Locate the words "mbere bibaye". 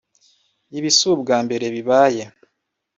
1.45-2.23